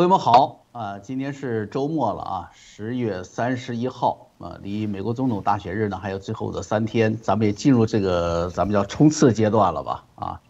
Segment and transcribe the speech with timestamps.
[0.00, 0.98] 朋友们好啊！
[0.98, 10.40] 今天是周末了啊，十月三十一号啊，离美国总统大选日呢还有最后的三天，咱们也进入这个咱们叫冲刺阶段了吧啊。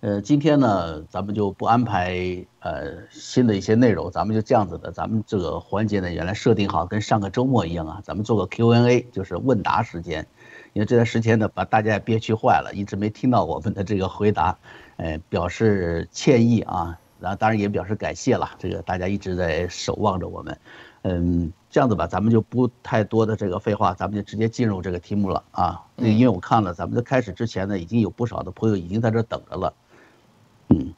[0.00, 10.26] 呃，今天呢，咱们就不安排呃新的一些内容，咱们就这样子的，咱们这个环节呢原来设定好跟上个周末一样啊，咱们做个 Q&A，就是问答时间。
[10.72, 14.58] 因为这段时间呢，把大家也憋屈坏了，一直没听到我们的这个回答，
[14.96, 16.98] 呃，表示歉意啊。
[17.18, 20.58] 然后当然也表示感谢了，这个大家一直在守望着我们，
[21.02, 25.82] 嗯，这样子吧，咱们就不太多的这个废话，咱们就直接进入这个题目了啊。
[25.96, 29.72] 因为我看了咱们在开始之前呢，已经有不少的朋友已经在这等着了，
[30.68, 30.92] 嗯，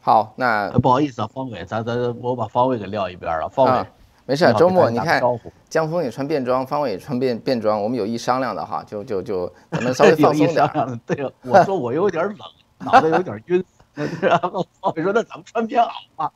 [0.00, 3.86] 好，那不好意思啊，方伟，咱咱我把方伟给撂一边了，方伟，
[4.24, 5.22] 没事，周末你看，
[5.68, 11.00] 江峰也穿便装，方伟也穿便便装，我们有意商量的哈，就就就咱们稍微 放松点。
[11.04, 12.38] 对，我说我有点冷，
[12.78, 13.62] 脑袋有点晕。
[14.22, 16.32] 然后我说：“那咱们穿棉袄吧。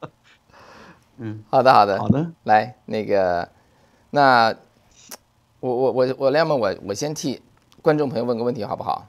[1.18, 2.30] 嗯，好的，好的，好的。
[2.44, 3.48] 来，那个，
[4.10, 4.54] 那
[5.60, 7.42] 我我我我亮么我我先替
[7.82, 9.06] 观众朋友问个问题好不好？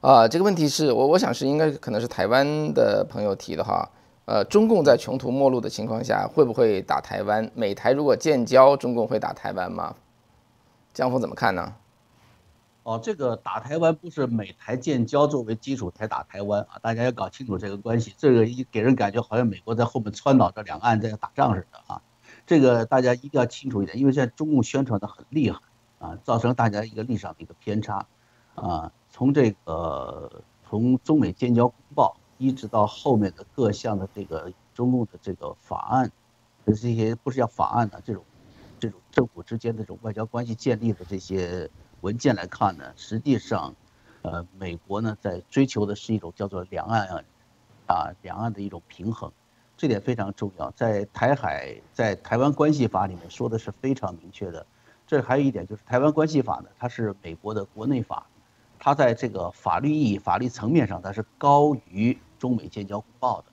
[0.00, 3.88] 啊，这个问题是我我想是应该可能是台湾的朋友提的哈。
[4.24, 7.50] 呃，中共在穷途末路的情况下，会不会打台湾？
[7.54, 9.94] 美台如果建交，中共会打台湾吗？
[10.94, 11.74] 江峰怎么看呢？
[12.84, 18.12] 哦，这个打台湾不是美台建交作为基础才打台湾啊，大家要搞清楚这个关系。
[18.18, 22.02] 这个一给人感觉好像美国在后面撺导着两岸在打仗似的啊，
[22.44, 25.60] 这个大家一定要清楚一点，因为现在中共宣传的很厉害
[26.00, 28.04] 啊，造成大家一个立场的一个偏差
[28.56, 28.90] 啊。
[29.10, 36.10] 从这个从中美建交公报一直到后面的各项的这个中共的这个法案，
[36.66, 38.24] 这些不是叫法案的这种
[38.80, 41.70] 这种政府之间的这种外交关系建立的这些。
[42.02, 43.74] 文件来看呢，实际上，
[44.22, 47.24] 呃，美国呢在追求的是一种叫做两岸，
[47.86, 49.30] 啊，两岸的一种平衡，
[49.76, 50.68] 这点非常重要。
[50.72, 54.66] 在台海在台湾关系法里面说的是非常明确的。
[55.06, 58.26] 这还有一点就是台湾关系法呢，它是美国的国内法，
[58.80, 63.44] 它在这个法律意义、法律层面上它是高于中美建交公报的。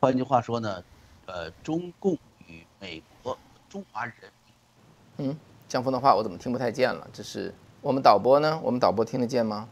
[0.00, 0.82] 换句话说呢，
[1.26, 2.14] 呃，中共
[2.46, 3.36] 与美国
[3.68, 4.14] 中华人
[5.16, 7.06] 民，嗯，江峰的话我怎么听不太见了？
[7.12, 7.52] 这是。
[7.82, 8.60] 我们导播呢？
[8.62, 9.68] 我们导播听得见吗？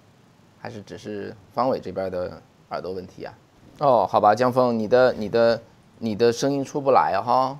[0.58, 3.32] 还是只是方伟这边的耳朵问题啊？
[3.78, 5.62] 哦，好吧，江峰，你的、你的、
[6.00, 7.56] 你的声音出不来哈，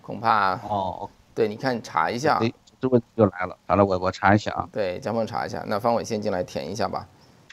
[0.00, 2.40] 恐怕哦，对，你看查一下，
[2.80, 3.56] 这问题就来了。
[3.66, 4.68] 好了，我我查一下啊。
[4.70, 5.64] 对，江峰查一下。
[5.66, 7.04] 那方伟先进来填一下吧。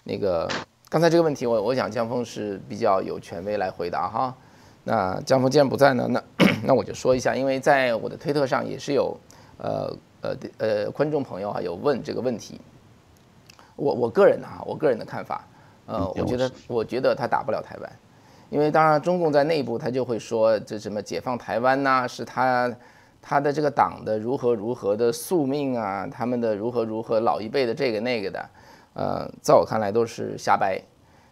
[0.03, 0.47] 那个
[0.87, 4.35] 刚才这个问题，我我想江峰是比较有权威来回答哈。
[4.83, 6.23] 那江峰既然不在呢，那
[6.63, 9.17] 那我就说一下，因为在我的推特上也是有
[9.57, 9.91] 呃。
[10.21, 12.59] 呃呃，观众朋友啊，有问这个问题，
[13.75, 15.47] 我我个人啊，我个人的看法，
[15.85, 17.91] 呃，我觉得我觉得他打不了台湾，
[18.49, 22.69] 因为当然中共在内部他就会说这什么解放台湾呐，是他
[23.21, 28.49] 他的这个党的如何如何的宿命啊，他们的如何如何老一辈的这个那个的，
[28.93, 30.81] 呃，在我看来都是瞎掰，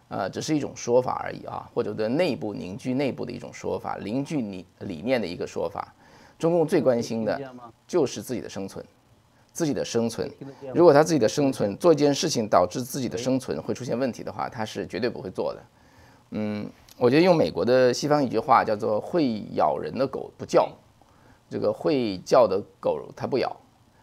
[0.08, 5.94] 呃，只是一种说法而已啊，或者的内部凝聚内部的一种说法，凝聚理理念的一个说法。
[6.38, 7.40] 中共最关心的
[7.86, 8.84] 就是自己的生存，
[9.52, 10.30] 自己的生存。
[10.72, 15.62] 如果他自己的生存做一件事情导致自己的生存会出现问题的话，他是绝对不会做的。
[16.30, 20.70] 嗯，我觉得用美国的西方一句话叫做“会咬人的狗不叫”，
[21.50, 23.56] 这个会叫的狗它不咬。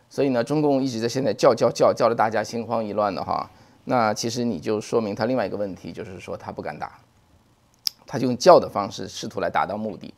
[0.10, 3.50] 所以呢，中共一直在现在叫叫叫叫的大家心慌意乱的哈。
[3.86, 7.00] 那其实你就说明他另外一个问题，就是说他不敢打，
[8.08, 10.14] 他就用叫的方式试图来达到目的。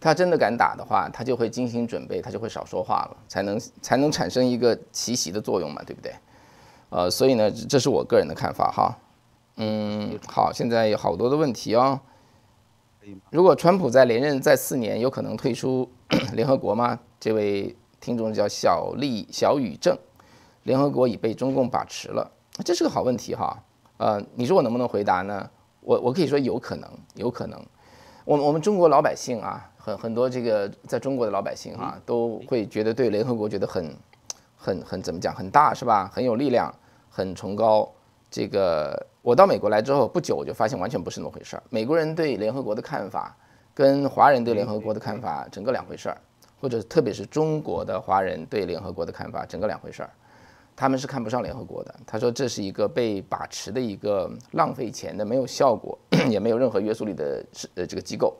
[0.00, 6.12] 他真的敢打的话，他就会精心准备，他就会少说话了，才能才能产生一个奇袭的作用嘛，对不对？
[6.90, 8.94] 呃，所以呢，这是我个人的看法哈。
[9.56, 11.98] 嗯，好，现在有好多的问题哦。
[13.30, 15.90] 如果川普在连任再四年，有可能退出
[16.34, 16.98] 联合国吗？
[17.18, 19.96] 这位听众叫小丽小雨正，
[20.64, 22.30] 联合国已被中共把持了，
[22.64, 23.58] 这是个好问题哈。
[23.96, 25.48] 呃，你说我能不能回答呢？
[25.80, 27.60] 我我可以说有可能，有可能。
[28.24, 29.70] 我我们中国老百姓啊。
[29.84, 33.94] 很很多这个在中国的老百姓哈，都会觉得对联合国觉得很，
[34.56, 36.10] 很很怎么讲很大是吧？
[36.10, 36.74] 很有力量，
[37.10, 37.86] 很崇高。
[38.30, 41.62] 这个我到美国来之后不久，我就发现完全不是那么回事儿。
[41.68, 43.36] 美国人对联合国的看法，
[43.74, 46.16] 跟华人对联合国的看法整个两回事儿，
[46.62, 50.10] 或者特别是中国的华人对联合国的看法整个两回事儿。
[50.74, 55.96] 他们是看不上联合国的，他说这是一个被把持的一个浪费钱的、没有效果
[56.30, 58.34] 也没有任何约束力的是呃这个机构。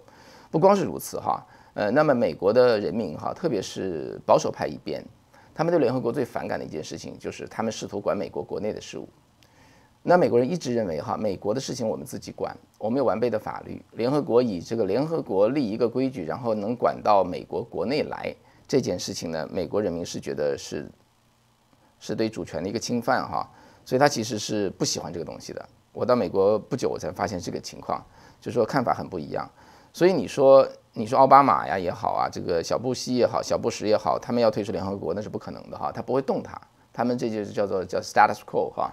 [0.55, 5.05] 不光是如此哈，呃，那么美国的人民哈，特别是保守派一边，
[5.53, 9.09] 他们对联合国最反感的一件事情就是他们试图管美国国内的事务，
[10.01, 18.33] 那美国人一直认为哈，美国的事情我们自己管，我们有完备的法律，联合国以这个联合国立一个规矩，然后能管到美国国内来
[18.69, 20.89] 这件事情呢，美国人民是觉得是
[21.99, 23.45] 是对主权的一个侵犯哈，
[23.85, 25.69] 所以他其实是不喜欢这个东西的。
[25.93, 28.01] 我到美国不久，我才发现这个情况，
[28.41, 29.51] 就是说看法很不一样。
[29.95, 36.61] 所以你说你说奥巴马呀也好啊，这个小布希也好，小布什也好，他们要退出联合国那是不可能的哈，他不会动它，
[36.93, 38.93] 他们这就是叫做叫 status quo 哈。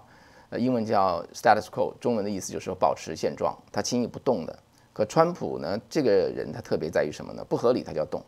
[0.51, 4.59] 呃，英文叫 status quo，中文的意思就是说保持现状，他轻易不动的。
[4.93, 7.43] 可川普呢，这个人他特别在于什么呢？
[7.43, 8.23] 不合理他就要动，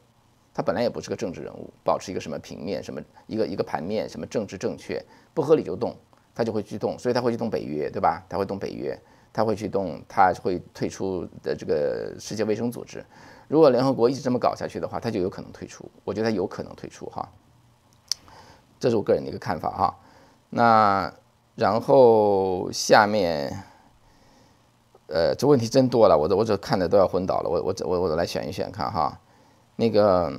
[0.51, 4.99] 他本来也不是个政治人物，保持一个什么平面，什么一个一个盘面，什么政治正确，
[5.31, 5.95] 不合理就动，
[6.33, 8.25] 他就会去动，所以他会去动北约，对吧？
[8.27, 8.99] 他会动北约，
[9.33, 13.03] 他会去动，他会退出的这个世界卫生组织。
[13.49, 15.89] 如果联合国一直这么搞下去的话，他就有可能退出。
[16.05, 17.27] 我觉得他有可能退出哈，
[18.79, 19.99] 这是我个人的一个看法哈。
[20.51, 21.13] 那。
[21.55, 23.63] 然后下面，
[25.05, 27.47] 呃，这问题真多了，我这我这看的都要昏倒了。
[27.47, 29.21] 我我我我来选一选看哈，
[29.75, 30.33] 那个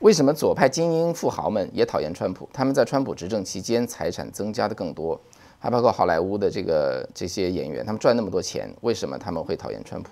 [0.00, 2.46] 为什么左派精英富豪们也讨厌川普？
[2.52, 5.18] 他们在川普执政期间财产增加的更多，
[5.64, 10.10] 还包括好莱坞的这个这些演员，他们赚那么多钱，为什么他们会讨厌川普？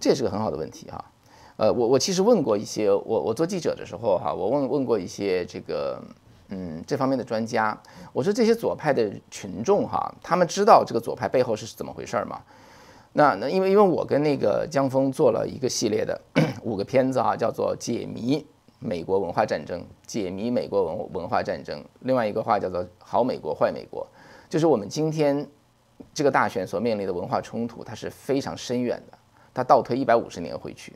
[0.00, 1.04] 这也是个很好的问题哈。
[1.56, 6.02] 呃，我我其实问过一些，我我做记者的时候哈，我问问过一些这个。
[6.50, 7.78] 嗯，这方面的专家，
[8.10, 12.40] 我说这些左派的群众哈，他们知道这个左派背后是怎么回事儿吗？
[13.12, 16.18] 那那因为因为我跟那个江峰做了一个系列的
[16.62, 18.42] 五个片子哈，叫做解谜
[18.78, 21.84] 美国文化战争，解谜美国文文化战争。
[22.00, 24.06] 另外一个话叫做好美国坏美国，
[24.48, 25.46] 就是我们今天
[26.14, 29.18] 这个大选所面临的文化冲突，它是非常深远的，
[29.52, 30.94] 它倒推一百五十年回去，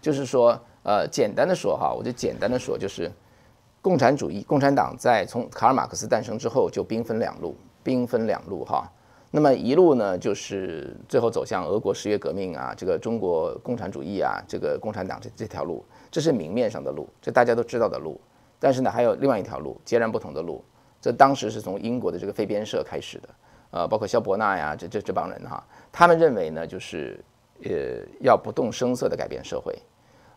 [0.00, 3.10] 就是说呃，简单的说哈，我就简单的说就是。
[3.82, 8.86] 共产主义，共产党在从卡尔马克思诞生之后就兵分两路，兵分两路哈。
[9.30, 18.20] 那么一路呢，就是最后走向俄国十月革命啊，这个中国共产主义啊，这个共产党这这条路，这是明面上的路，这大家都知道的路。
[18.58, 20.62] 但是呢，还有另外一条路，截然不同的路。
[21.00, 23.28] 这当时是从英国的这个废边社开始的，
[23.70, 27.18] 呃，包括肖伯纳呀，这这这帮人哈，他们认为呢，就是
[27.64, 27.70] 呃
[28.20, 29.78] 要不动声色地改变社会，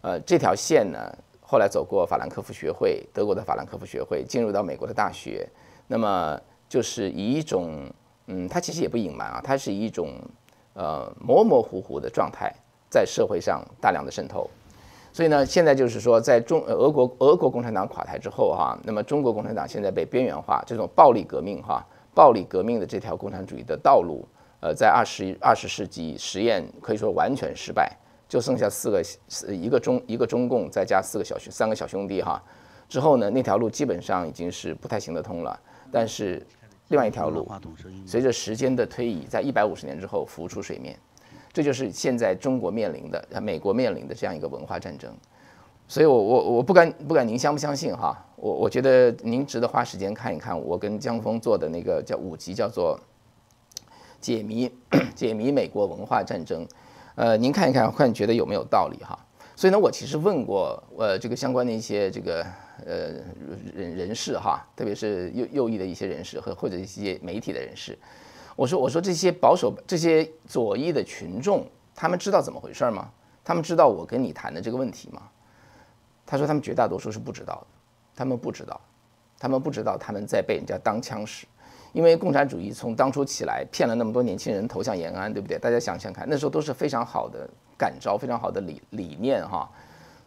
[0.02, 1.00] 呃，这条线呢。
[1.46, 5.48] 后来走过法兰克福学会，德国的法兰克福学会，进入到美国的大学，
[5.86, 7.86] 那么就是以一种，
[8.26, 10.18] 嗯，他其实也不隐瞒啊，他是以一种，
[10.74, 12.52] 呃，模模糊糊的状态
[12.90, 14.50] 在社会上大量的渗透。
[15.14, 24.28] 所以呢，现在就是说，在中俄国俄国共产党垮台之后哈，那么中国共产党现在被边缘化，这种暴力革命哈，暴力革命的这条共产主义的道路，
[24.60, 27.96] 呃，在二十二十世纪实验可以说完全失败。
[28.28, 29.04] 就剩下四个，
[29.54, 32.42] 一个中一个中共，再加四个小兄三个小兄弟哈，
[32.90, 35.60] 之后呢，那条路基本上已经是不太行得通了。
[35.92, 36.44] 但是
[36.88, 37.48] 另外一条路，
[38.08, 40.98] 随着时间的推移，在一百五十年之后浮出水面，
[41.54, 45.16] 这就是现在中国面临的、美国面临的这样一个文化战争。
[45.88, 48.18] 所以，我我我不敢不敢您相不相信哈？
[48.36, 53.00] 我我觉得您值得花时间看一看我跟江峰做的那个叫五集，叫做
[54.20, 54.72] 解谜
[55.14, 56.66] 解谜美国文化战争。
[57.16, 59.20] 呃，您看一看，看觉得有没有道理哈？
[59.56, 62.44] 所以呢，我其实问过呃这个相关的一些这个
[62.86, 63.12] 呃
[63.76, 67.96] 人人士哈，特别是右右翼的一些人士和或者一些媒体的人士，
[68.56, 73.10] 我说我说这些保守这些左翼的群众，他们知道怎么回事吗？
[73.44, 75.22] 他们知道我跟你谈的这个问题吗？
[76.26, 77.68] 他说他们绝大多数是不知道的，
[78.16, 78.80] 他们不知道，
[79.38, 81.46] 他们不知道他们在被人家当枪使。
[81.92, 85.60] 因为共产主义从当初起来骗了那么多年轻人投向延安，对不对？
[85.60, 89.70] 大家想想看，那时候都是非常好的感召，非常好的理理念哈。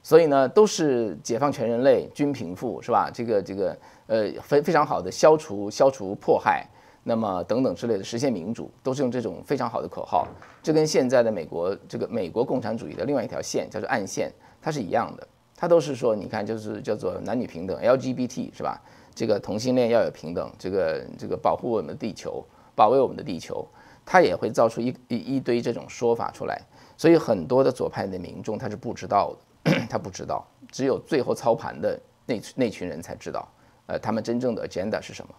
[0.00, 3.10] 所以呢，都是解放全人类、均贫富，是吧？
[3.12, 6.64] 这个这个呃，非非常好的消除消除迫害，
[7.08, 10.26] 那么等等之类的实现民主，都是用这种非常好的口号。
[10.60, 15.24] 这跟现在的美国这个美国共产主义的另外一条线叫做暗线，它是一样的。
[15.54, 18.82] 它都是说，你看，就是叫做男女平等 LGBT，是吧？
[19.14, 22.44] 这个同性恋要有平等，这个这个保护我们的地球，
[22.74, 23.64] 保卫我们的地球，
[24.04, 26.60] 他也会造出一一一堆这种说法出来，
[26.96, 29.32] 所以很多的左派的民众他是不知道
[29.62, 33.48] 的， 他不知道，只有最后操盘的那那群人才知道，
[33.86, 35.32] 呃，他们真正的 agenda 是什么。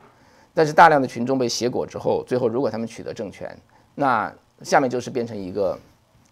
[0.57, 3.55] 但是大量的群众被挟裹之后，最后如果他们取得政权，
[3.93, 4.33] 那
[4.63, 5.77] 下面就是变成一个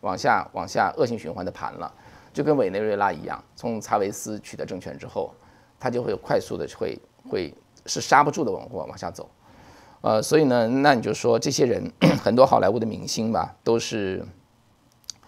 [0.01, 1.93] 往下往下恶性循环的盘了，
[2.33, 5.31] 就跟委内瑞拉一样，从查韦斯取得政权之后，
[5.79, 6.97] 他就会快速的会。
[7.27, 7.51] 会
[7.87, 9.27] 是刹不住的往往往下走，
[10.01, 11.91] 呃，所以呢，那你就说这些人
[12.23, 14.23] 很多好莱坞的明星吧，都是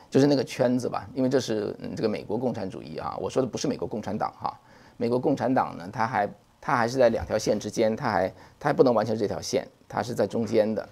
[0.07, 4.55] 就是那个圈子吧，因为这是这个美国共产主义啊，我说的不是美国共产党哈，
[4.95, 10.87] 美国共产党呢，他还它还是在两条线之间，它还它还不能完全这条线，它是在中间的。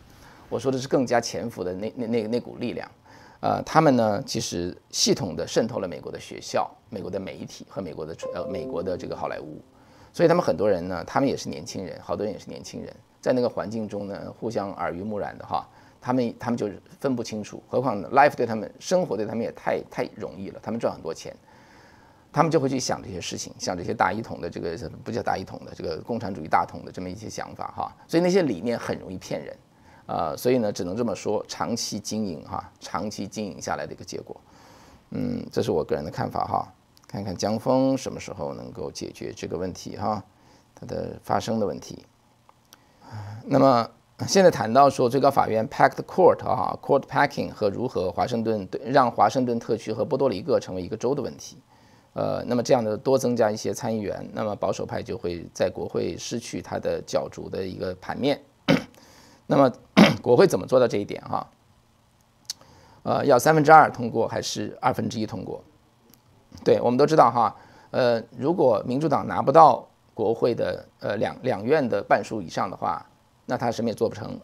[0.47, 2.89] 我说的是更加潜伏的那那那那股力量，
[3.39, 9.59] 呃，他们呢其实系统的渗透了美国的学校、美国的媒体和美国的呃美国的这个好莱坞，
[10.13, 15.67] 所以他们很多人呢，他们也是年轻人，好多人也是年轻人，在那个环境中呢，互相耳濡目染的哈，
[15.99, 16.69] 他们他们就
[16.99, 21.35] 分不清楚，何况 life 对他们生活对他们也太太容易了，他们赚很多钱。
[22.35, 29.57] 他们就会去想这些事情，像这些大一统的这个不叫大一统的这个共产主义大统的这么一些想法哈，所以那些理念很容易骗人，
[30.05, 34.35] 啊，所以呢只能这么说，长期经营哈，长期经营下来的一个结果，
[35.11, 36.73] 嗯，这是我个人的看法哈，
[37.07, 40.21] 看看江峰什么时候能够解决这个问题哈，
[40.77, 42.05] 它的发生的问题。
[43.45, 43.89] 那么
[44.27, 51.59] 现在谈到说最高法院 packed court 哈，court packing 和如何华盛顿让华盛顿特区和波多黎各成为一个州的问题。
[52.15, 58.41] 呃，那么这样的多增加一些参议员，那么保守派就会在国会失去它的角逐的一个盘面。
[59.47, 59.69] 那么
[60.23, 61.45] 国会怎么做到这一点哈？
[63.03, 65.61] 呃，要三分之二通过还是二分之一通过？
[66.63, 67.53] 对我们都知道哈，
[67.91, 73.05] 呃，如果民主党拿不到国会的呃两两院的半数以上的话，
[73.45, 74.39] 那他什么也做不成。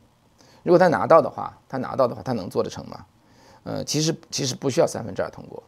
[0.63, 3.05] 如果他拿到的话，他拿到的话，他能做得成吗？
[3.63, 5.63] 呃，其实其实不需要三分之二通过。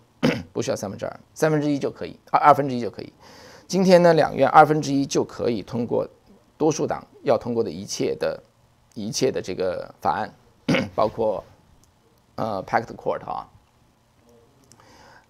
[0.53, 3.11] 不需要三分之二，三分之一就可以，二二分之一就可以。
[3.67, 6.07] 今天呢，两院二分之一就可以通过
[6.57, 8.41] 多数党要通过的一切的、
[8.93, 10.31] 一切的这个法案，
[10.93, 11.43] 包括
[12.35, 13.49] 呃 packed court 啊。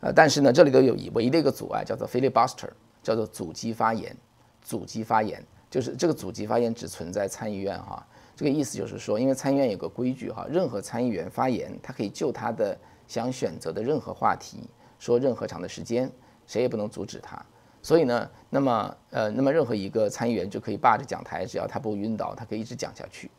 [0.01, 2.69] 呃，但是呢，这里头有一唯一的一个阻碍，叫做 filibuster，
[3.01, 4.15] 叫做阻击发言。
[4.61, 8.05] 阻击发言就是这个阻击发言只存在参议院哈。
[8.35, 12.77] 这个意思就是说，因为参议院有个规矩哈，任何参议员发言，他可以就他的
[13.07, 14.67] 想选择的任何话题。
[15.03, 16.09] 说任何长的时间，
[16.47, 17.37] 谁也不能阻止他。
[17.81, 23.29] 所以呢，那么呃，那么任何一个参议员就可以霸着讲台，只要他不晕倒，他可以一直讲下去。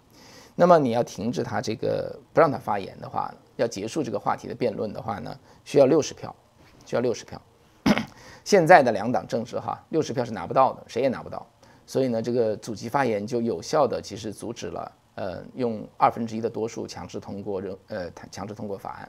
[0.55, 6.37] 那么你要停止他这个不让他发言的话，要结束这个话题的辩论的话呢，需要六十票，
[6.85, 7.41] 需要六十票。
[8.45, 11.47] 现在的两党政治哈，六十票是拿不到的，谁也拿不到。
[11.87, 19.09] 所以呢，这个阻击发言就有效的其实阻止了呃用二分之一的多数强制通过任呃强制通过法案。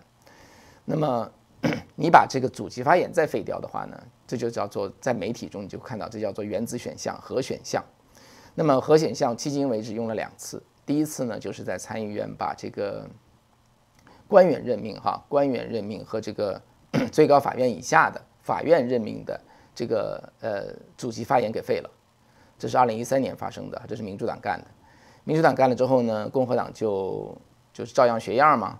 [0.85, 1.29] 那么。
[1.95, 7.83] 你把这个阻击发言再废掉的话呢，这就叫做在媒体中你就看到这叫做原子选项核选项。
[8.53, 13.07] 那么核选项迄今为止用了两次，第一次呢就是在参议院把这个
[14.27, 16.61] 官员任命哈官员任命和这个
[17.11, 19.39] 最高法院以下的法院任命的
[19.73, 21.89] 这个呃阻击发言给废了，
[22.57, 24.67] 这是二零一三年发生的，这是民主党干的。
[25.25, 27.35] 民主党干了之后呢，共和党就
[27.73, 28.79] 就是照样学样嘛。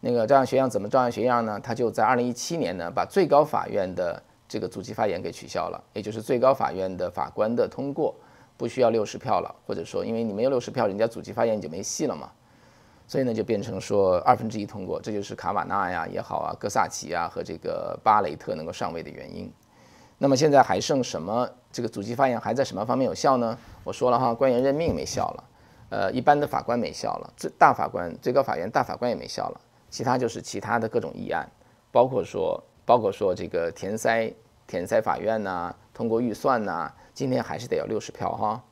[0.00, 1.60] 那个照样学样怎么照样学样呢？
[1.62, 8.14] 他就在二零一七年呢，把最高法院的这个阻击发言给取消了，也就是最高法院的法官的通过
[8.56, 12.30] 不需要六十票了，或者说因为你没有六十票，人家阻击发言你就没戏了嘛，
[13.06, 19.52] 所以呢就变成说二分之一通过，这就是卡瓦纳呀也好啊，戈萨奇啊和这个巴雷特能够上位的原因。
[20.16, 21.48] 那么现在还剩什么？
[21.72, 23.56] 这个阻击发言还在什么方面有效呢？
[23.84, 25.44] 我说了哈，官员任命没效了，
[25.90, 29.60] 呃，一般的法官没效了，最大法官最高法院大法官也没效了。
[29.90, 31.46] 其他就是其他的各种议案，
[31.90, 34.32] 包括说，包括说这个填塞
[34.66, 38.62] 填塞法院呐，通过预算呐，今天还是得要六十票哈，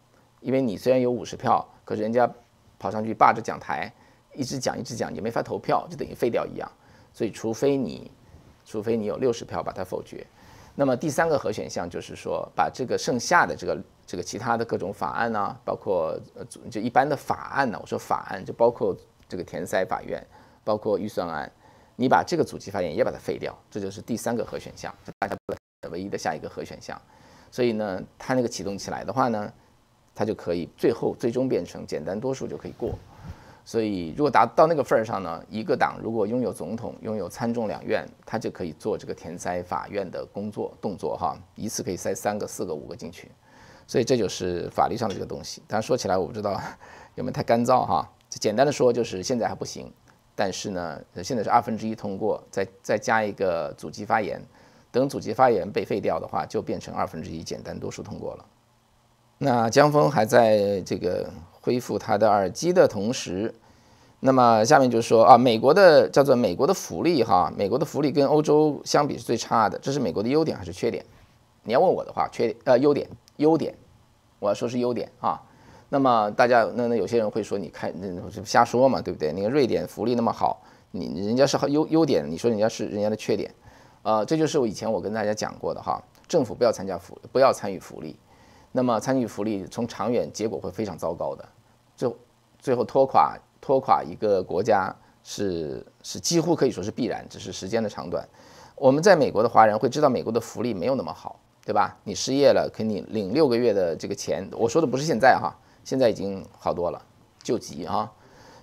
[0.41, 2.31] 因为你虽然有五十票，可是人家
[2.79, 3.93] 跑上去霸着讲台，
[4.33, 6.71] 一直讲一直讲，也没法投票，就等于废掉一样。
[7.13, 8.11] 所以除非你，
[8.65, 10.25] 除非你有六十票把它否决，
[10.77, 16.17] 那么第三个核选项就是说，把这个剩下的这个这个其他的各种法案呢，包括
[16.71, 18.97] 就一般的法案呢，我说法案就包括
[19.29, 20.25] 这个填塞法院。
[20.69, 21.51] 包括预算案，
[21.97, 25.35] 你把这个阻击发言也把它废掉，这就是第三个核选项，大家
[25.91, 27.01] 唯一的下一个核选项。
[27.51, 29.51] 所以呢，它那个启动起来的话呢，
[30.15, 32.99] 它就可以最后最终变成简单多数就可以过。
[33.65, 43.31] 所以如果达到那个份儿上呢，一个党如果拥有总统、拥有参众两院，它就可以做这个填塞法院的工作动作哈，一次可以塞三个、四个、五个进去。
[43.87, 45.63] 所以这就是法律上的这个东西。
[45.67, 46.61] 但说起来，我不知道
[47.17, 48.07] 有没有太干燥哈。
[48.29, 49.91] 简单的说，就是现在还不行。
[50.41, 54.41] 但是呢，现在是二分之一通过，再再加一个阻击发言，
[54.93, 58.45] 等阻击发言被废掉的话，就变成二分之一简单多数通过了。
[59.39, 61.29] 那江峰还在这个
[61.61, 63.53] 恢复他的耳机的同时，
[64.21, 71.05] 那么下面就说啊，美国的叫做美国的福利哈，美国的福利跟欧洲相比是最差的，这是美国的优点还是缺点？
[71.65, 73.75] 你要问我的话，缺点呃优点优点，
[74.39, 75.43] 我要说是优点啊。
[75.89, 79.33] 那么大家，那那有些人会说，你看那瞎说嘛，对不对？
[79.33, 83.55] 那个瑞典福利那么好，你人家是优优点，你说人家是人家的缺点，
[84.03, 88.19] 呃，这就是我以前我跟大家讲过的哈，政府不要参加福，不要参与福利。
[88.71, 91.49] 那么参与福利从长远结果会非常糟糕的，
[91.97, 92.15] 最
[92.59, 98.29] 最后拖垮拖垮一个国家是是几乎可以说是必然，只是时间的长短。
[98.77, 101.97] 我们在美国的华人会知道美国的福利没有那么好，对吧？
[102.05, 104.47] 你失业了，给你领六个月的这个钱。
[104.53, 105.53] 我说的不是现在哈，
[105.89, 107.03] 现在已经好多了，
[107.43, 108.13] 救急哈。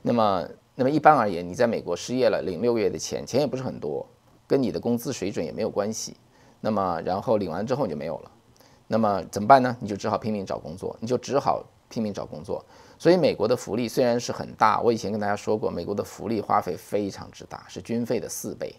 [0.04, 4.06] 那么那么一般而言，你在美国失业了，领六个月的钱，钱也不是很多，
[4.46, 6.16] 跟你的工资水准也没有关系。
[6.62, 8.32] 那么然后领完之后你就没有了。
[8.86, 9.76] 那么怎么办呢？
[9.80, 12.64] 你就只好拼命找工作，你就只好拼命找工作。
[13.00, 18.76] 所以美国的福利虽然是很大，我以前跟大家说过，美国的福利花费非常之大，是军费的四倍，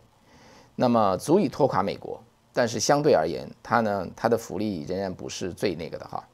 [0.77, 2.23] 那么足以拖垮美国。
[2.53, 6.29] 但是相对而言，它呢，它的福利仍然不是最那个的哈，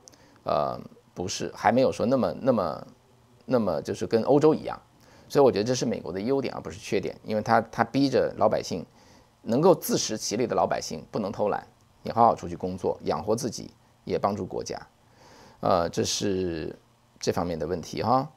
[0.44, 0.80] 呃，
[1.14, 2.86] 不是，还没有说那么那么
[3.44, 4.80] 那么就是跟欧洲一样。
[5.28, 8.84] 所以我觉得这是美国的优点，而不是缺点，因为他他逼着老百姓
[9.42, 11.66] 能够自食其力的老百姓不能偷懒。
[12.02, 13.72] 你好好出去工作，养活自己，
[14.04, 14.76] 也帮助国家，
[15.60, 16.78] 呃，这是
[17.20, 18.28] 这方面的问题哈。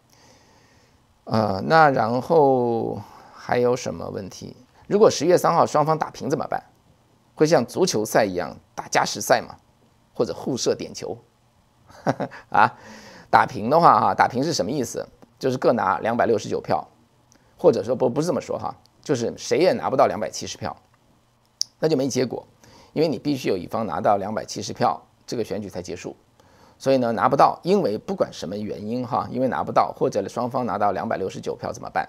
[1.25, 3.01] 呃，那然后
[3.33, 4.55] 还有什么问题？
[4.87, 6.63] 如果十月三号双方打平怎么办？
[7.33, 9.55] 会像足球赛一样打加时赛吗？
[10.13, 11.17] 或者互射点球？
[12.49, 12.77] 啊，
[13.29, 15.07] 打平的话哈，打平是什么意思？
[15.37, 16.87] 就是各拿两百六十九票，
[17.57, 20.75] 或者说不不是这么说哈，就是谁也拿不到两百七十票，
[21.79, 22.45] 那就没结果。
[22.93, 26.15] 因为你必须有一方拿到两百七十票，这个选举才结束，
[26.77, 32.07] 所以呢拿不到，因为不管什么原因哈，因为拿不到或者双方拿到两百六十九票怎么办？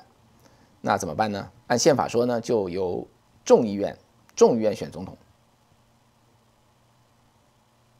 [0.80, 1.50] 那怎么办呢？
[1.66, 3.04] 按宪法说呢，就由
[3.44, 3.98] 众议院
[4.36, 5.18] 众议院选总统。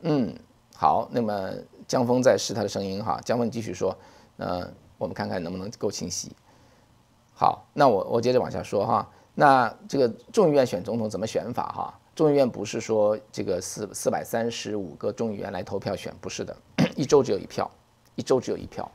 [0.02, 0.38] 嗯，
[0.78, 1.50] 好，那么
[1.88, 3.96] 江峰在试他的声音哈，江峰继续说，
[4.36, 6.30] 呃我们看看能不能够清晰。
[7.32, 11.98] 好，那我我接着往下说哈，那这个众议院选总统怎么选法哈？
[12.14, 16.56] 众议院不是说这个四四百三十五个众议员来投票选，不是的，
[16.94, 17.70] 一周只有一票，
[18.14, 18.90] 一周只有一票，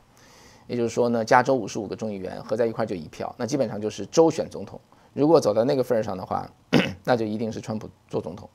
[0.68, 4.80] 也就是说呢，加州五十五个众议员合在一块就一票，那基本上就是州选总统。
[5.14, 6.48] 如果走到那个份儿上的话，
[7.04, 8.50] 那就一定是川普做总统。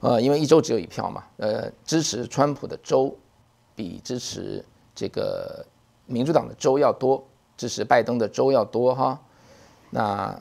[0.00, 3.16] 呃，因为一周只有一票嘛，呃，支持川普的州
[3.74, 5.64] 比支持这个
[6.06, 9.20] 民主党的州要多，支持拜登的州要多哈。
[9.90, 10.40] 那，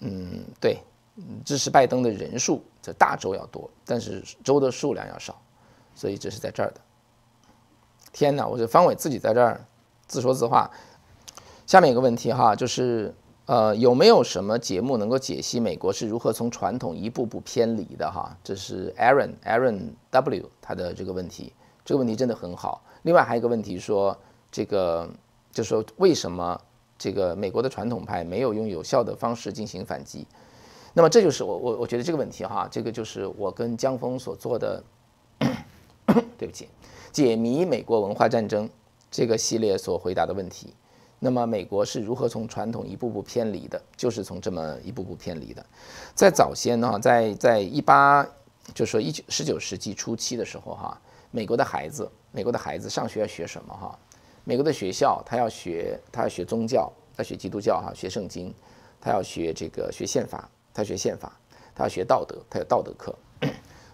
[0.00, 0.78] 嗯，对。
[1.44, 5.40] 支持拜登的人数在大州要多，但是州的数量要少，
[5.94, 6.80] 所以这是在这儿的。
[8.12, 9.64] 天哪，我这方伟自己在这儿
[10.08, 10.68] 自说自话。
[11.66, 13.14] 下面一个问题哈，就是
[13.46, 18.34] 呃有没有什么节目能够解析美国是如何从传统一步步偏离的哈？
[18.42, 21.52] 这是 Aaron Aaron W 他的这个问题，
[21.84, 22.82] 这个问题真的很好。
[23.02, 24.16] 另外还有一个问题说，
[24.50, 25.08] 这个
[25.52, 26.58] 就是说为什么
[26.96, 30.26] 这个美国的传统派没有用有效的方式进行反击？
[30.94, 34.82] 那么这就是我我我觉得这个问题哈，这个就是我跟江峰所做的，
[36.38, 36.68] 对不起，
[37.12, 38.70] 解谜美国文化战争
[39.10, 40.72] 这个系列所回答的问题。
[41.24, 43.80] 那么美国是如何从传统一步步偏离的？
[43.96, 45.64] 就是从这么一步步偏离的。
[46.14, 48.28] 在早先呢，在在一八，
[48.74, 53.98] 就说一九十九世纪初期的时候哈，美国的孩子，美国的孩子上学要学什么哈？
[54.44, 58.54] 美国的学校他要学他要学宗教，他学基督教哈，学圣经，
[59.00, 60.46] 他要学这个学宪法。
[60.74, 61.32] 他学宪法，
[61.74, 63.16] 他要学道德，他有道德课，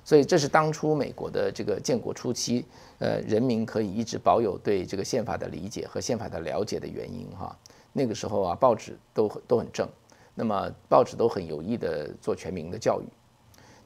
[0.05, 2.65] 所以这是当初美国的这个建国初期，
[2.99, 7.57] 呃，人民可以一直保有对这个宪法的理解和宪法的了解的原因哈。
[7.93, 9.89] 那个时候啊，报纸都都很正，
[10.35, 13.05] 那么报纸都很有意的做全民的教育。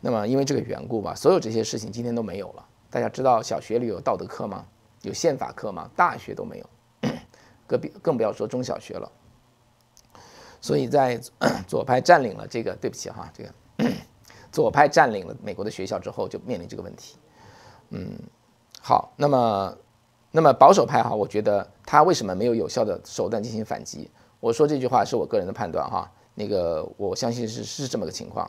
[0.00, 2.66] 那么因为这个缘故吧，所有这些事情今天都没有了。
[2.90, 4.64] 大家知道小学里有道德课吗？
[5.02, 5.90] 有宪法课吗？
[5.96, 6.70] 大学都没有，
[7.66, 9.10] 更别更不要说中小学了。
[10.60, 11.20] 所以在
[11.68, 13.90] 左派占领了这个，对不起哈，这个
[14.54, 17.16] 左派占领了美国的学校之后，就面临这个问题。
[17.90, 18.16] 嗯，
[18.80, 19.76] 好，那么
[20.30, 24.08] 那么保守派哈，我觉得他为什么没有有效的手段进行反击？
[24.38, 28.48] 我说这句话是我个人的判断哈，那个我相信是是这么个情况。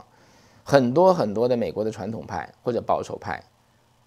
[0.64, 3.44] 很多很多的美国的传统派或者保守派，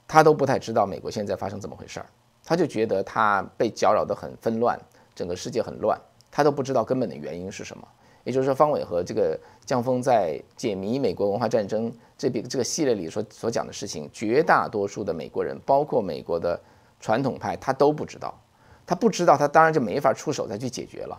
[0.07, 2.07] 他都不太知道美国现在发生怎么回事儿，
[2.45, 4.79] 他就觉得他被搅扰得很纷乱，
[5.17, 7.89] 整个世界很乱，他都不知道根本的原因是什么。
[8.29, 16.61] 也就是说，方伟和这个江峰在解谜美国文化战争这笔这个系列里所所讲的事情，绝大多数的美国人，包括美国的
[17.01, 18.39] 传统派，他都不知道。
[18.87, 21.19] 他不知道，他当然就没法出手再去解决了。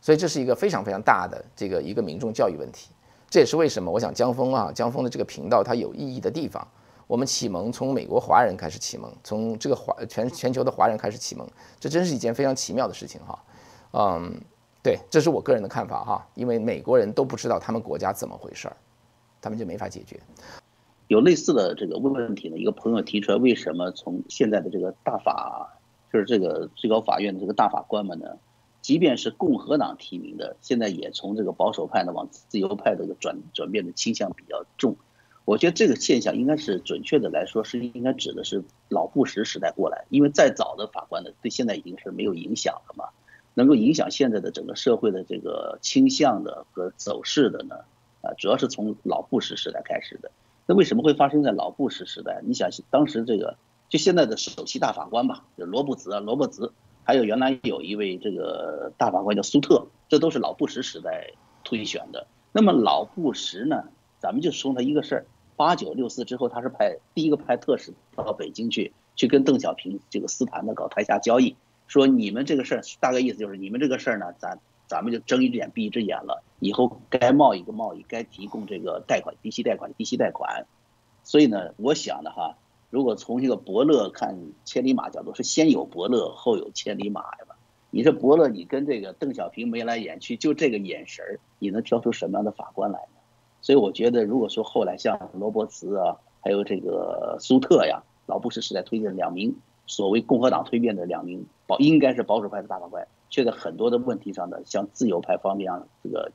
[0.00, 2.88] 所以这是一个非常非常大的这个一个民众教育问题。
[3.28, 6.66] 这也是为什么我想江峰啊，江峰的这个频道它有意义的地方。
[7.06, 11.46] 我们启蒙从美国华人开始启蒙，从这个华全全球的华人开始启蒙，
[11.78, 13.38] 这真是一件非常奇妙的事情哈。
[13.92, 14.40] 嗯。
[14.82, 18.76] 对，这是我个人的看法哈，因为美国人都不知道他们国家怎么回事儿，
[19.40, 20.18] 他们就没法解决。
[21.08, 25.78] 有类似的这个问问题呢，一个朋友提出来，为什么从现在的这个大法，
[26.12, 28.38] 就是这个最高法院的这个大法官们呢，
[28.80, 34.96] 即便是共和党提名的，现在也从这个保守派呢往自由派的个转转变的倾向比较重。
[35.44, 43.06] 我觉得这个现象应该是准确的来说，是应该指的是老布什时代过来，因为再早的法官呢，对现在已经是没有影响了嘛。
[43.60, 47.74] 能够影响现在的整个社会的这个倾向的和走势的呢，
[48.22, 50.30] 啊，主要是从老布什时代开始的。
[50.64, 52.40] 那为什么会发生在老布什时代？
[52.42, 53.58] 你想，当时这个
[53.90, 56.72] 就现在的首席大法官吧，就罗布兹啊，罗伯兹，
[57.04, 62.26] 还有原来有一位这个大法官叫苏特，这都是老布什时代推选的。
[62.52, 63.84] 那么老布什呢，
[64.18, 65.26] 咱们就说他一个事儿。
[65.56, 71.54] 八九六四之后，他是派第一个派特使到北京去，去跟邓小平这个私谈的，搞台下交易，
[71.90, 80.66] 说你们这个事儿大概意思就是你们这个事儿呢，咱咱们就睁一只眼闭一只眼了，以后该贸易的贸易，该提供这个贷款低息贷款低息贷款。
[81.24, 82.56] 所以呢，我想的哈，
[82.90, 87.56] 如果从一个伯乐看千里马角度，是先有伯乐后有千里马呀吧？
[87.90, 93.18] 你这伯乐，你跟这个邓小平眉来眼去，就这个眼神儿，你能挑出什么样的法官来呢？
[93.62, 99.56] 所以我觉得，如果说后来像罗伯茨啊，还有这个苏特呀，老布什时代推荐两名
[99.90, 106.30] 所谓共和党推荐的两名保，应该是保守派的大法官，却在很多的问题上呢，向自由派方面这个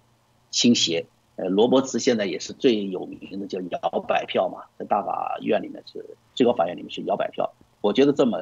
[0.51, 1.05] 倾斜。
[1.37, 7.53] 呃，罗伯茨现在也是最有名的，叫摇摆票嘛，在大法院里面是最高法院里面是摇摆票。
[7.79, 8.39] 我觉得这么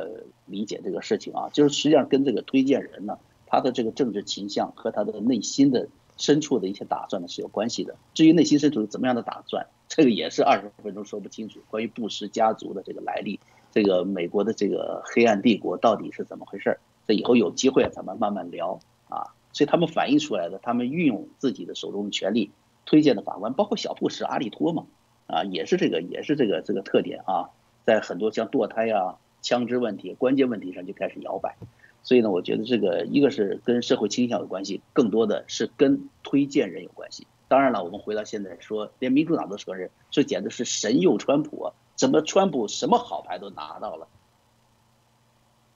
[0.47, 5.88] 理解这个事情啊，就是实际上跟这个推荐人呢，他的这个政治倾向和他的内心的。
[6.15, 7.95] 深处的一些打算呢是有关系的。
[8.13, 11.60] 至于内心深处怎么样的打算，这个也是二十分钟说不清楚。
[11.71, 13.39] 关于布什家族的这个来历，
[13.74, 16.80] 这个美国的这个黑暗帝国到底是怎么回事儿？
[17.08, 19.34] 这以后有机会咱们慢慢聊啊。
[19.52, 22.52] 所以他们反映出来的，他们运用自己的手中的权力
[22.86, 24.86] 推荐的法官，包括小布什、阿利托嘛，
[25.28, 27.50] 啊，也是这个，也是这个这个特点啊。
[27.84, 31.56] 在很多像堕胎啊、枪支问题、关键问题上就开始摇摆。
[32.04, 37.26] 所以呢，我觉得这个一个是跟社会倾向有关系，更多的是跟推荐人有关系。
[37.48, 41.74] 当然了，我们回到现在说，连民主党都承认，这简直是神佑川普啊！
[41.95, 44.08] 怎么川普什么好牌都拿到了，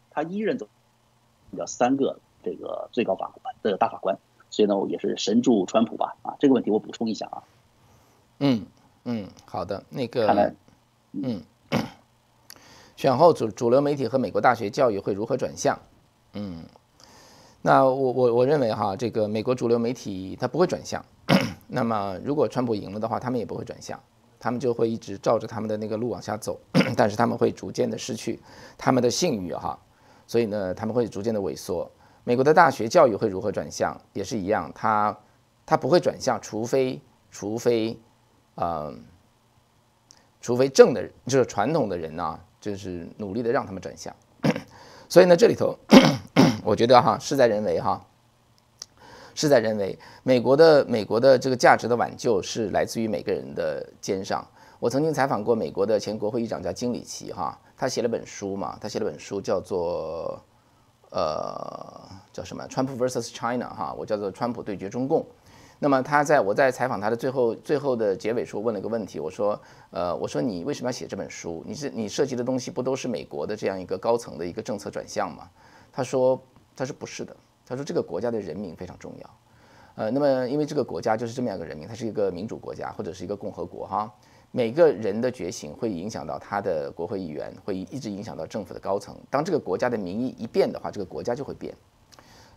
[0.10, 0.68] 他一任总
[1.52, 4.18] 要三个这个最高法官的大法官，
[4.50, 6.16] 所以呢，我也是神助川普吧？
[6.24, 7.44] 啊，这个问题我补充一下啊。
[8.40, 8.66] 嗯
[9.06, 10.54] 嗯，好的，那个，
[11.12, 11.42] 嗯，
[12.96, 15.80] 选后主主流媒体和美国大学教育会如何转向？
[16.34, 16.66] 嗯，
[17.62, 21.04] 那我我我认为哈，这个美国主流媒体它不会转向。
[21.68, 24.00] 那么如果川普赢了的话，他们也不会转向，
[24.48, 26.58] 他们就会一直照着他们的那个路往下走。
[26.96, 28.40] 但是他们会逐渐的失去
[28.78, 29.78] 他们的信誉哈，
[30.26, 31.92] 所以呢，他们会逐渐的萎缩。
[32.24, 35.18] 美国的大学教育会如何转向，也是一样，它
[35.66, 38.00] 它不会转向，除非除非，
[38.56, 38.94] 呃，
[40.40, 44.16] 除非正的，就是传统的人呢，就是努力的让他们转向。
[45.10, 45.78] 所以呢，这里头。
[46.64, 48.06] 我觉得哈，事在人为哈，
[49.38, 49.98] 事在人为。
[50.24, 54.44] 美国的美国的这个价值的挽救是来自于每个人的肩上。
[54.80, 60.44] 我曾经采访过美国的前国会议长叫金里奇哈，他写了本书嘛，他写了本书叫做
[61.12, 62.68] 呃叫什么？
[62.68, 65.24] 川普 versus China 哈，我叫做川普对决中共。
[65.78, 69.60] 那么他在我在采访他的最后最后的结尾处问了个问题，我说
[69.92, 71.64] 呃我说你为什么要写这本书？
[71.68, 75.48] 你是你涉及的东西不都是美国的这样一个高层的一个政策转向吗？
[75.94, 76.42] 他说。
[76.80, 77.36] 他说不是的，
[77.68, 79.30] 他说这个国家的人民非常重要，
[79.96, 84.10] 呃，那么因为这个国家就是这么样一个人民，它是一个民主国家或者是一个共和国哈，
[84.52, 89.18] 每个人的觉醒会影响到他的国会议员，会一直影响到政府的高层。
[89.30, 91.76] 当这个国家的民意一变的话，这个国家就会变。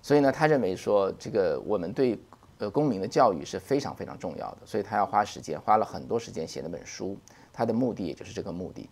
[0.01, 2.17] 所以呢，他认为说这个我们对
[2.59, 7.19] 呃公民的教育是非常非常重要的，所以他要花时间，花了很多时间写那本书，
[7.53, 8.89] 他的目的也就是这个目的。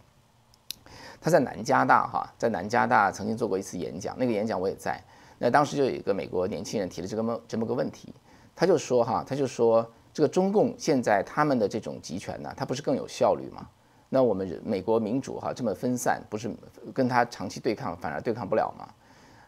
[1.20, 5.00] 他在南加大哈，在南加大曾经做过一次演讲，那个演讲我也在。
[5.38, 8.12] 那当时就有一个美国年轻人提了这么这么个问题，
[8.56, 13.66] 他就说哈，他就说这个中共现在他们的这种集权呢，它不是更有效率吗？
[14.08, 16.50] 那我们美国民主哈这么分散，不是
[16.92, 18.88] 跟他长期对抗反而对抗不了吗？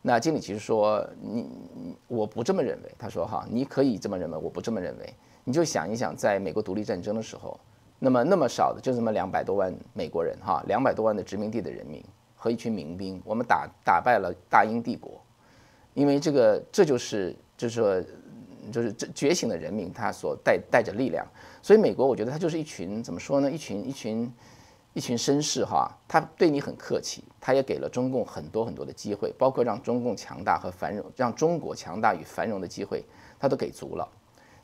[0.02, 5.14] 那经理其实说你我不这么认为，他说哈你可以这么认为，我不这么认为。
[5.42, 7.58] 你就想一想，在美国独立战争的时候，
[7.98, 12.04] 那么那么少的就这么两百多万美国人哈，两百多万的殖民地的人民
[12.36, 15.20] 和一群民兵，我们打打败了大英帝国。
[15.94, 18.02] 因为这个，这就是就是说，
[18.70, 21.26] 就是这觉醒的人民他所带带着力量，
[21.60, 23.50] 所以美国我觉得他就是一群怎么说呢？
[23.50, 24.32] 一群一群
[24.92, 33.04] 一群绅士哈，他对你很客气，他也给了中共很多很多的机会，包括让中共强大和繁荣，让中国强大与繁荣的机会，
[33.38, 34.08] 他都给足了。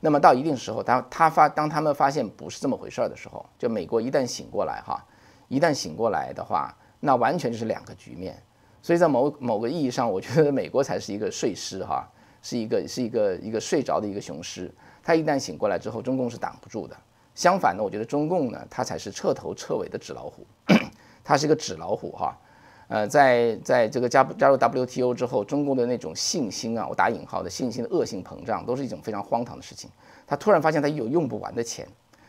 [0.01, 5.05] 那么到一定时候，当他发当他们发现不是这么回事儿的时候，就美国一旦醒过来哈，
[5.49, 8.41] 一旦醒过来的话，那完全就是两个局面。
[8.87, 12.09] 所以在某某个意义上，我觉得美国才是一个睡狮哈，
[12.41, 14.73] 是一个是一个一个睡着的一个雄狮。
[15.03, 16.97] 他一旦醒过来之后，中共是挡不住的。
[17.35, 20.47] 相反呢，我觉得中共呢，它才是彻头彻尾的纸老虎，
[21.25, 22.39] 它是一个纸老虎哈。
[22.87, 29.91] 呃，在在这个加加入 WTO 之后，中共的那种信心啊，我打引号的信心的恶性膨胀，都是一种非常荒唐的事情。
[30.29, 31.85] 他突然发现他有用不完的钱，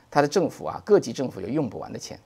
[0.10, 2.20] 他的政府啊，各级政府有用不完的钱。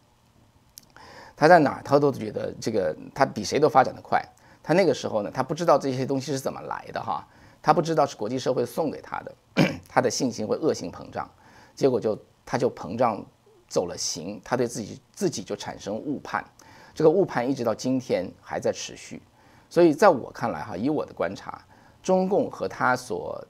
[1.41, 4.23] 他在哪儿，他都觉得这个他比谁都发展的快。
[4.61, 7.27] 他那个时候呢，他不知道这些东西是怎么来的哈，
[7.63, 9.35] 他不知道是国际社会送给他的，
[9.89, 11.27] 他的信心会恶性膨胀，
[11.73, 13.25] 结果就他就膨胀
[13.67, 16.45] 走了形，他对自己自己就产生误判，
[16.93, 19.19] 这个误判一直到今天还在持续。
[19.67, 21.59] 所以在我看来哈，以我的观察，
[22.03, 23.43] 中共和他所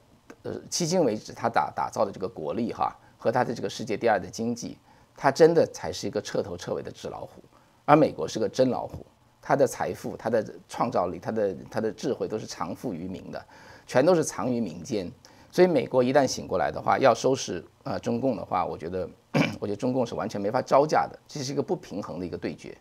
[0.44, 4.78] 呃迄今为止他打打造的这个国力哈，和他的这个世界第二的经济，
[5.14, 7.42] 他真的才是一个彻头彻尾的纸老虎。
[7.84, 9.04] 而美国是个真老虎，
[9.40, 13.44] 它的财富、它的创造力、它的它的智慧都是藏富于民的，
[13.86, 15.10] 全都是藏于民间。
[15.50, 19.08] 所以美国一旦醒过来的话，要收拾呃中共的话，我觉得，
[19.60, 22.74] 我觉得中共是完全没法招架的，这是一个不平衡的一个对决。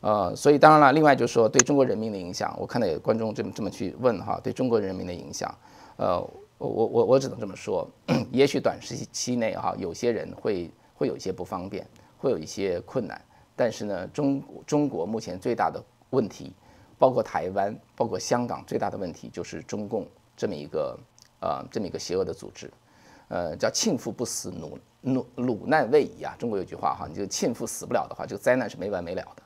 [0.00, 5.50] 呃，所以当然了，另外就是说对中国人民的影响，我看到有观众这么这么去问哈，对中国人民的影响，
[5.96, 6.20] 呃，
[6.58, 7.88] 我我我我只能这么说，
[8.30, 11.86] 也许短时期内哈，有些人会会有一些不方便，
[12.18, 13.18] 会有一些困难。
[13.56, 16.52] 但是呢，中中国目前最大的问题，
[16.98, 20.98] 包括台湾、包括香港，最大的问题就是中共这么一个
[21.40, 22.70] 呃这么一个邪恶的组织，
[23.28, 26.34] 呃叫庆父不死，努努鲁难未已啊。
[26.38, 29.42] 中国有句话哈，你这个庆父死不了的话，这个灾难是没完没了的。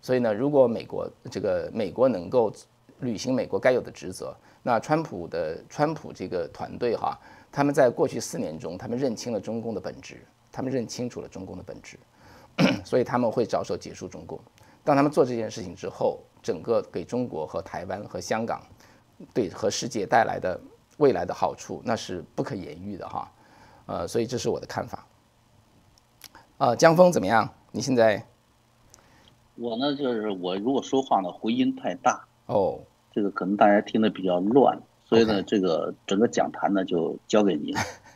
[0.00, 2.52] 所以呢，如果美国这个美国能够
[3.00, 7.18] 履行美国该有的职责，那川普的川普这个团队哈，
[7.50, 11.98] 他们在过去四年中，他们认清了中共的本质，他们认清楚了中共的本质。
[12.84, 14.40] 所以他们会着手结束中共。
[14.84, 18.60] 当他们做这件事情之后，整个给中国和台湾和香港，
[19.32, 20.60] 对和世界带来的
[20.98, 23.30] 未来的好处，那是不可言喻的哈。
[23.86, 25.06] 呃，所以这是我的看法。
[26.58, 27.48] 呃，江峰怎么样？
[27.70, 28.26] 你现在？
[29.54, 32.80] 我呢，就是我如果说话呢，回音太大哦，
[33.12, 37.74] 这个可能大家听得比较乱，所以呢，这个整个讲坛呢就交给您，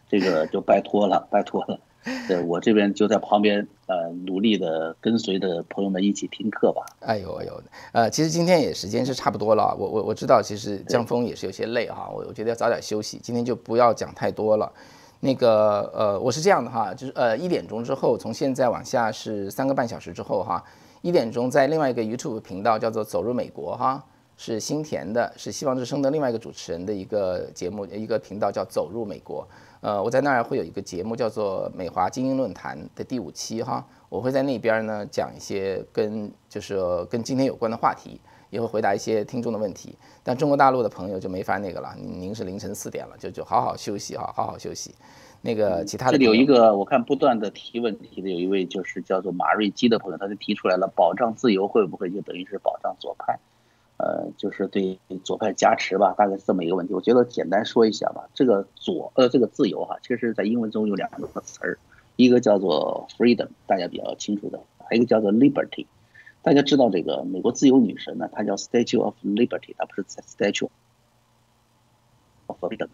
[0.08, 1.78] 这个就拜托了，拜托了。
[2.28, 6.86] 对我这边就在旁边，呃，努力的跟随的朋友们一起听课吧。
[7.00, 14.70] 哎呦哎呦，呃，其实今天也时间是差不多了，我我我知道，其实江峰也是有些累哈，我我觉得要早点休息，今天就不要讲太多了。
[15.18, 20.62] 那个呃，我是这样的哈，就是呃一点钟之后，从现在往下是三个半小时之后哈，
[21.02, 24.04] 一点钟在另外一个 YouTube 频道叫做走入美国哈，
[24.36, 29.46] 是新田的，是希望之声的另外一个主持人的一个节目一个频道叫走入美国。
[29.80, 36.76] 呃，我在那儿会有一个节目，叫做美华精英论坛的第五期哈，我会在那边呢讲一些跟就是
[37.10, 39.96] 跟今天有关的话题，也会回答一些听众的问题。
[40.24, 44.94] 但中国大陆的朋友就没法那个了，您是凌晨四点了，就就好好休息哈，好好休息。
[45.42, 53.38] 那个其他的这里有一个我看不断的提问题的有一位就是叫做马瑞基的朋友，他就提出来了，保障自由会不会就等于是保障左派？
[53.98, 56.94] 呃，就是对左派加持吧，大概是这么一个问题。
[56.94, 58.28] 我觉得简单说一下吧。
[58.34, 61.78] 这个左呃，这个自由哈，其实在英文中有两个词儿，
[62.16, 65.86] 一个叫做 freedom，大家比较清楚的，还有一个叫做 liberty。
[66.42, 70.68] 大家知道这个美国自由女神呢，她叫 Statue of Liberty，她不是 Statue
[72.46, 72.88] of Freedom。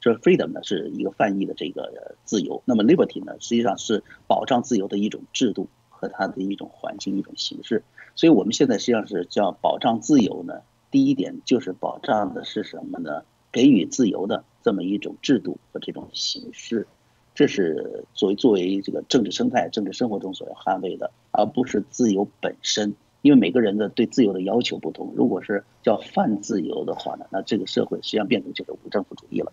[0.00, 7.84] 这 freedom 呢是一个翻译的这个自由，那么 liberty 呢实际上是保障自由的一种制度和它的一种环境一种形式。
[8.14, 10.60] 所以我们现在实际上是叫保障自由呢。
[10.90, 13.22] 第一点就是保障的是什么呢？
[13.50, 16.86] 给予自由的这么一种制度和这种形式，
[17.34, 22.94] 这是作为作为这个政治生态、政治生活中所要捍卫的，而不是自由本身。
[23.22, 25.14] 因为每个人的对自由的要求不同。
[25.16, 29.50] 如果是叫泛自由的话呢，那这个社会实际上变成就是无政府主义了。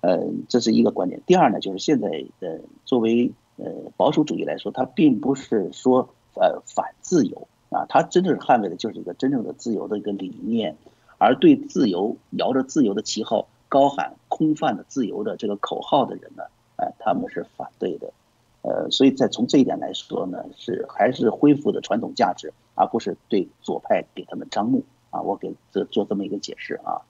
[0.00, 1.22] 呃，这是一个观点。
[1.24, 3.66] 第二呢，就是现在呃作为呃
[3.96, 6.12] 保守主义来说，它并不是说。
[6.34, 10.76] 呃，反自由啊，他真正捍卫的就是一个真正的自由的一个理念，
[11.18, 16.44] 而对自由摇着自由的旗号高喊空泛的自由的这个口号的人呢，
[16.76, 18.12] 哎，他们是反对的。
[18.62, 25.22] 呃，所以在从这一点来说呢，是还是恢复的传统价值，而不是对左派给他们张目啊。
[25.22, 27.00] 我给这做这么一个解释啊，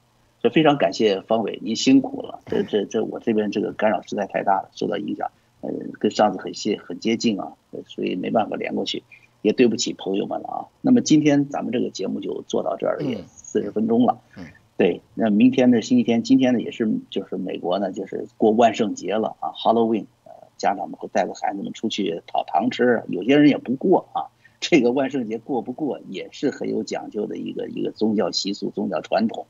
[0.40, 2.38] 所以非常感谢方伟，您辛苦了。
[2.46, 5.28] 这这这我这边这个干扰实在太大了，受到影响。
[5.62, 7.52] 嗯，跟上次很接很接近啊，
[7.86, 9.02] 所以没办法连过去，
[9.42, 10.58] 也对不起朋友们了啊。
[10.80, 14.20] 那么今天咱们这个节目就做到这儿，也四十分钟了。
[14.36, 14.44] 嗯，
[14.76, 24.28] 对，那明天呢星期天，今天呢也是就是美国呢就是过万圣节了啊，Halloween，呃，家长们会带着孩子们出去讨糖吃，有些人也不过啊。
[24.60, 29.46] 这个万圣节过不过也是很有讲究的一个一个宗教习俗、宗教传统。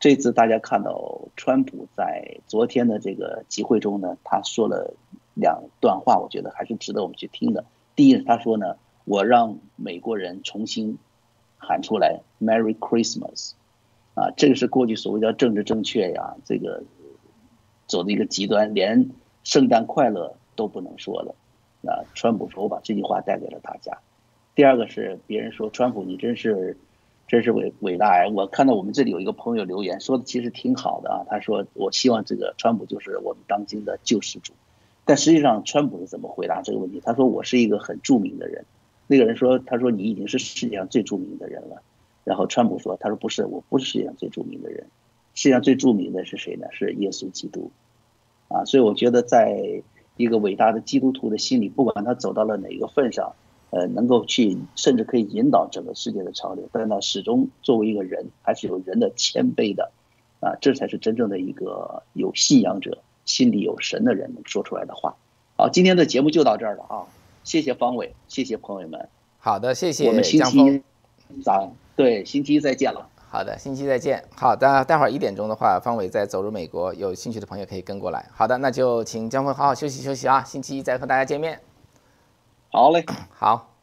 [0.00, 4.94] 这次大家看到川普在昨天的这个集会中呢，他说了
[5.36, 7.64] 两段话，我觉得还是值得我们去听的。
[7.94, 10.98] 第一，他说呢，我让美国人重新
[11.58, 13.52] 喊出来 “Merry Christmas”，
[14.14, 16.82] 啊，这个是过去所谓叫政治正确呀，这个
[17.86, 19.10] 走的一个极端，连
[19.44, 21.34] 圣诞快乐都不能说了。
[21.82, 23.98] 啊，川普说我把这句话带给了大家。
[24.54, 26.76] 第二个是别人说川普你真是，
[27.28, 28.30] 真是伟伟大呀！
[28.34, 34.52] 我看到我们这里有一个朋友留言说的其实挺好的啊，他说我希望这个川普就是我们当今的救世主，
[35.06, 37.00] 但实际上川普是怎么回答这个问题？
[37.02, 38.66] 他说我是一个很著名的人，
[39.06, 41.80] 那个人说他说你已经是世界上最著名的人了，
[42.24, 44.86] 然后川普说他说不是，我不是世界上最著名的人，
[45.32, 46.66] 世界上最著名的是谁呢？
[46.72, 47.70] 是耶稣基督，
[48.48, 49.82] 啊，所以我觉得在
[50.18, 53.34] 一个伟大的基督徒的心里，不管他走到了哪个份上。
[53.70, 59.90] 呃，能够去，甚至可以引导整个世界的潮流，但是他始终作为一个人，还是有人的谦卑的，
[60.40, 65.14] 啊，这才是真正的一个有信仰者、心里有神的人能说出来的话。
[65.56, 67.04] 好，今天的节目就到这儿了啊！
[67.44, 69.08] 谢谢方伟，谢谢朋友们。
[69.38, 70.08] 好的，谢谢。
[70.08, 70.82] 我们星期
[71.44, 73.08] 早对，星期一再见了。
[73.28, 74.24] 好的，星期一再见。
[74.34, 78.28] 好的，待会儿一点钟的话，方伟在走入美国，有兴趣的朋友可以跟过来。
[78.32, 81.60] 好的，那就请江峰好好休息休息啊，星期一再和大家见面。
[82.70, 83.75] 好嘞，好。